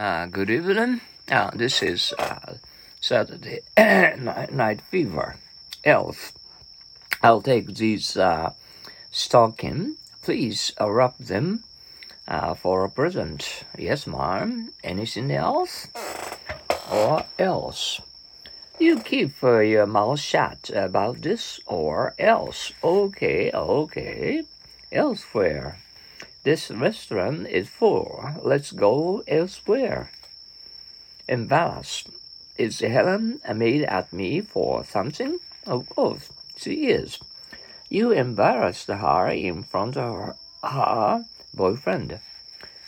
[0.00, 1.02] Uh, good evening.
[1.30, 2.54] Uh, this is uh,
[3.02, 5.36] Saturday night, fever.
[5.84, 6.32] Elf.
[7.22, 8.54] I'll take these uh.
[10.22, 11.64] Please wrap them
[12.26, 13.64] uh, for a present.
[13.76, 14.72] Yes, ma'am.
[14.82, 15.88] Anything else?
[16.90, 18.00] Or else?
[18.78, 22.72] You keep uh, your mouth shut about this or else.
[22.82, 24.44] Okay, okay.
[24.90, 25.76] Elsewhere.
[26.42, 28.24] This restaurant is full.
[28.42, 30.10] Let's go elsewhere.
[31.28, 32.08] Embarrassed.
[32.56, 35.38] Is Helen made at me for something?
[35.66, 37.18] Of course, she is.
[37.90, 42.20] You embarrassed her in front of her, her boyfriend.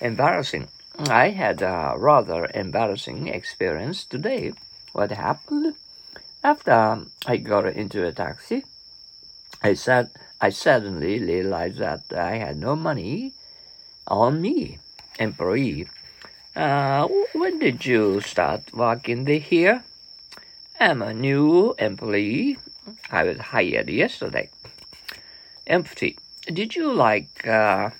[0.00, 0.68] Embarrassing.
[0.98, 4.54] I had a rather embarrassing experience today.
[4.94, 5.74] What happened?
[6.42, 8.64] After I got into a taxi,
[9.62, 13.34] I said I suddenly realized that I had no money
[14.06, 14.78] on me,
[15.18, 15.88] employee.
[16.54, 19.84] Uh, when did you start working here?
[20.78, 22.58] I'm a new employee.
[23.10, 24.50] I was hired yesterday.
[25.66, 26.18] Empty.
[26.46, 27.90] Did you like uh,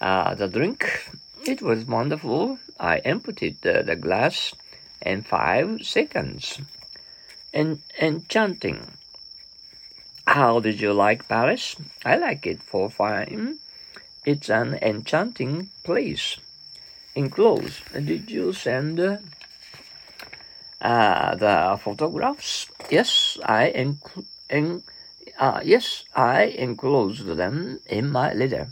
[0.00, 1.10] uh, the drink?
[1.44, 2.58] It was wonderful.
[2.78, 4.54] I emptied the, the glass
[5.02, 6.60] in five seconds.
[7.52, 8.92] En- enchanting.
[10.26, 11.74] How did you like Paris?
[12.04, 13.58] I like it for fine.
[14.28, 16.36] It's an enchanting place.
[17.14, 17.80] Enclosed.
[17.94, 19.16] Did you send uh,
[21.34, 22.68] the photographs?
[22.90, 24.82] Yes, I enc- en-
[25.38, 28.68] uh, yes, I enclosed them in my letter.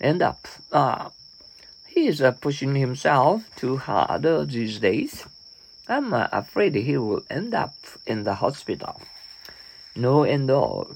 [0.00, 0.48] End up.
[0.72, 1.10] Uh,
[1.86, 5.26] he's uh, pushing himself too hard these days.
[5.88, 7.74] I'm uh, afraid he will end up
[8.06, 9.02] in the hospital.
[9.94, 10.88] No end all.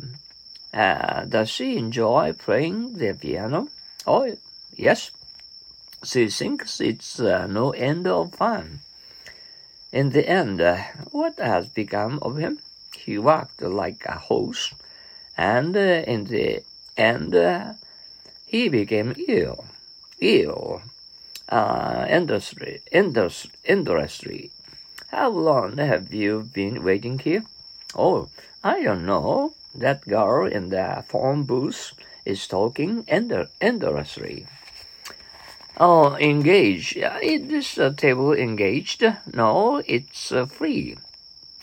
[0.73, 3.69] Uh, does she enjoy playing the piano?
[4.07, 4.37] Oh,
[4.77, 5.11] yes.
[6.05, 8.81] She thinks it's uh, no end of fun.
[9.93, 12.59] In the end, uh, what has become of him?
[12.95, 14.75] He worked like a horse,
[15.37, 16.63] and uh, in the
[16.97, 17.75] end, uh,
[18.47, 19.65] he became ill.
[20.21, 20.83] Ill.
[21.49, 24.51] Uh, industry, industry, industry.
[25.09, 27.45] How long have you been waiting here?
[27.95, 28.29] Oh,
[28.63, 29.55] I don't know.
[29.75, 31.93] That girl in the phone booth
[32.25, 34.47] is talking ender- endlessly.
[35.79, 36.97] Oh, engaged.
[36.97, 39.05] Is this uh, table engaged?
[39.33, 40.97] No, it's uh, free.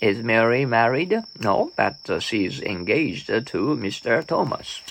[0.01, 1.15] Is Mary married?
[1.39, 4.25] No, but uh, she's engaged to Mr.
[4.25, 4.81] Thomas.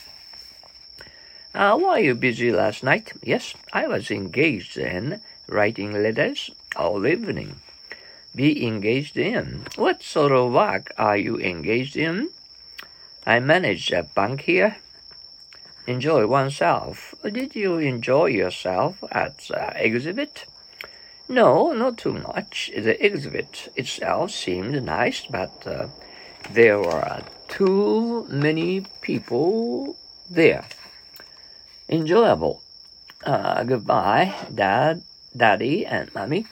[1.55, 3.13] Uh, were you busy last night?
[3.23, 7.61] Yes, I was engaged in writing letters all evening.
[8.35, 9.67] Be engaged in.
[9.75, 12.31] What sort of work are you engaged in?
[13.27, 14.77] I manage a bank here.
[15.87, 17.15] Enjoy oneself.
[17.25, 20.47] Did you enjoy yourself at the exhibit?
[21.29, 22.71] No, not too much.
[22.77, 25.89] The exhibit itself seemed nice, but uh,
[26.53, 29.97] there were too many people
[30.29, 30.65] there.
[31.89, 32.63] Enjoyable.
[33.25, 35.03] Uh, goodbye, Dad,
[35.37, 36.47] Daddy, and Mommy.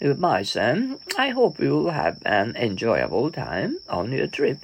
[0.00, 0.98] Goodbye, Sam.
[1.16, 4.58] I hope you'll have an enjoyable time on your trip.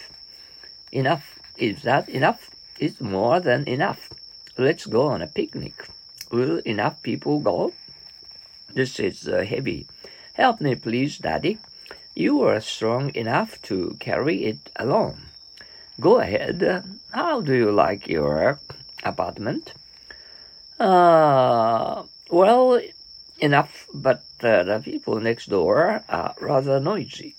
[0.93, 1.39] Enough.
[1.57, 2.50] Is that enough?
[2.81, 4.09] It's more than enough.
[4.57, 5.87] Let's go on a picnic.
[6.33, 7.75] Will enough people go?
[8.73, 9.87] This is uh, heavy.
[10.33, 11.59] Help me, please, Daddy.
[12.15, 15.27] You are strong enough to carry it alone.
[16.01, 16.83] Go ahead.
[17.11, 18.59] How do you like your
[19.05, 19.75] apartment?
[20.79, 22.81] Uh, well,
[23.41, 27.35] enough, but uh, the people next door are rather noisy.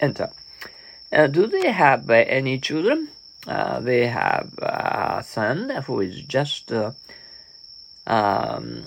[0.00, 0.28] Enter.
[1.10, 3.08] Uh, do they have uh, any children?
[3.46, 6.92] Uh, they have a son who is just uh,
[8.06, 8.84] um,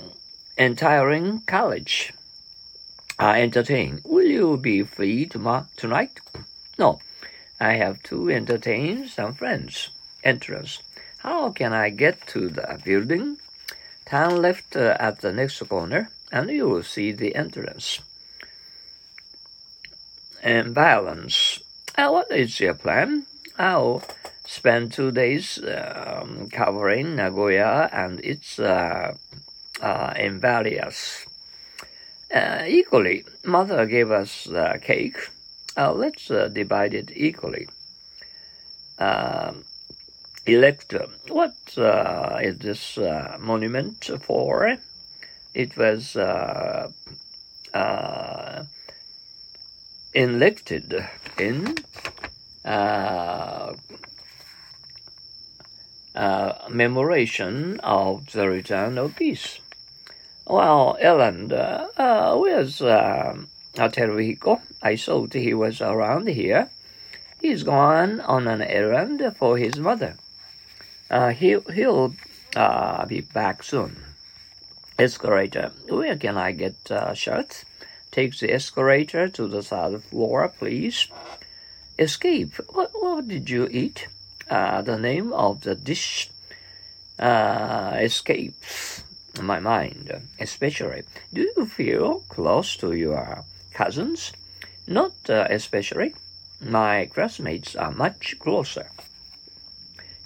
[0.57, 2.13] entering college.
[3.19, 4.01] Uh, entertain.
[4.03, 6.19] Will you be free tomorrow tonight?
[6.77, 6.99] No,
[7.59, 9.89] I have to entertain some friends.
[10.23, 10.81] Entrance.
[11.19, 13.37] How can I get to the building?
[14.05, 17.99] Turn left uh, at the next corner, and you will see the entrance.
[20.43, 21.61] And balance.
[21.97, 23.25] Uh, what is your plan?
[23.57, 24.03] I'll
[24.45, 29.15] spend two days um, covering Nagoya and its uh,
[29.81, 31.25] uh.
[32.33, 34.47] Uh, equally, mother gave us
[34.81, 35.29] cake.
[35.77, 37.67] Uh, let's uh, divide it equally.
[38.97, 39.65] Um,
[40.45, 44.77] elector, what uh, is this uh, monument for?
[45.53, 46.91] It was uh,
[47.73, 48.63] uh,
[50.13, 51.05] elected
[51.37, 51.75] in
[56.15, 59.59] uh, uh, memoration of the return of peace.
[60.47, 63.35] Well, Ellen, uh, where's uh,
[63.73, 64.61] Teruhiko?
[64.81, 66.69] I thought he was around here.
[67.41, 70.15] He's gone on an errand for his mother.
[71.09, 72.15] Uh, he, he'll
[72.55, 73.97] uh, be back soon.
[74.97, 75.71] Escalator.
[75.89, 77.65] Where can I get uh, shirts?
[78.11, 81.07] Take the escalator to the third floor, please.
[81.99, 82.53] Escape.
[82.69, 84.07] What, what did you eat?
[84.49, 86.29] Uh, the name of the dish
[87.17, 89.03] uh, escapes
[89.41, 91.03] my mind, especially.
[91.33, 93.43] Do you feel close to your
[93.73, 94.31] cousins?
[94.87, 96.13] Not uh, especially.
[96.61, 98.89] My classmates are much closer.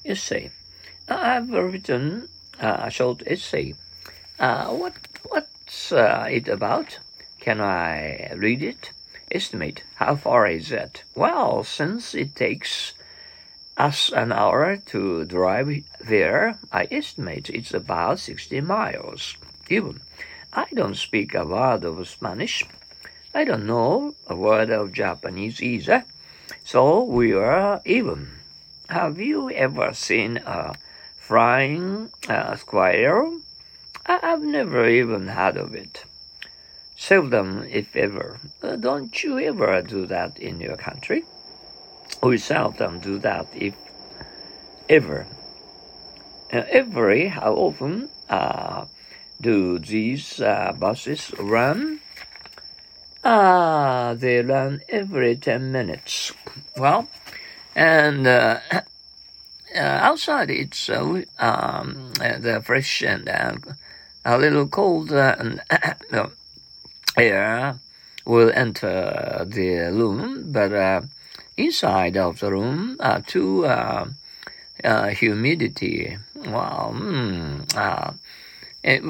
[0.06, 0.52] Essay.
[1.08, 2.30] I've written
[2.60, 3.74] a short essay.
[4.40, 4.94] Uh, what
[5.24, 7.00] what's uh, it about?
[7.40, 8.92] Can I read it?
[9.32, 9.84] Estimate.
[9.96, 11.04] How far is it?
[11.16, 12.94] Well, since it takes
[13.80, 19.38] us an hour to drive there, I estimate it's about 60 miles.
[19.70, 20.02] Even.
[20.52, 22.66] I don't speak a word of Spanish.
[23.34, 26.04] I don't know a word of Japanese either.
[26.64, 28.32] So we are even.
[28.90, 30.76] Have you ever seen a
[31.18, 33.40] flying uh, squirrel?
[34.06, 36.04] I've never even heard of it.
[36.98, 38.40] Seldom, if ever.
[38.62, 41.24] Uh, don't you ever do that in your country?
[42.22, 43.76] We seldom do that, if
[44.90, 45.26] ever.
[46.52, 48.86] Uh, every, how often uh,
[49.40, 52.02] do these uh, buses run?
[53.24, 56.34] Ah, they run every 10 minutes.
[56.76, 57.08] Well,
[57.74, 58.82] and uh, uh,
[59.80, 63.30] outside it's uh, um, the fresh and
[64.26, 65.62] a little cold and
[67.18, 67.80] air
[68.26, 71.06] will enter the room, but
[71.60, 74.06] inside of the room, uh, to uh,
[74.84, 76.18] uh, humidity.
[76.36, 76.92] Wow.
[76.96, 78.12] Mm, uh,
[78.84, 79.04] it,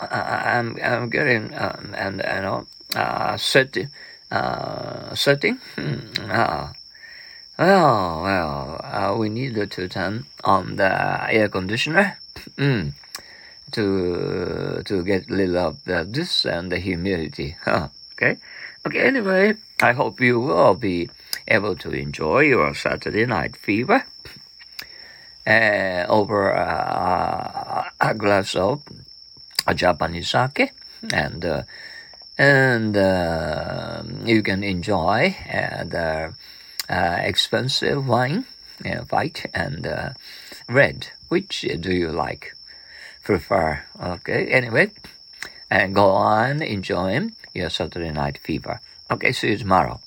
[0.00, 3.90] I'm, I'm getting um, and you know uh, setting
[4.30, 5.58] uh, setting.
[5.74, 6.72] Hmm, uh,
[7.58, 10.88] well, well, uh, we need to turn on the
[11.30, 12.18] air conditioner
[12.56, 12.92] mm,
[13.72, 17.56] to to get little of the, this and the humidity.
[17.64, 18.38] Huh, okay,
[18.86, 19.00] okay.
[19.00, 21.10] Anyway, I hope you will be
[21.48, 24.04] able to enjoy your Saturday night fever
[25.46, 28.82] uh, over uh, a glass of
[29.66, 30.70] a Japanese sake,
[31.12, 31.62] and uh,
[32.38, 36.34] and uh, you can enjoy uh, the
[36.88, 38.44] uh, expensive wine,
[39.10, 40.14] white and
[40.68, 41.08] red.
[41.28, 42.54] Which do you like?
[43.24, 43.84] Prefer?
[44.00, 44.46] Okay.
[44.48, 44.90] Anyway,
[45.70, 48.80] and go on enjoying your Saturday night fever.
[49.10, 49.32] Okay.
[49.32, 50.00] See you tomorrow.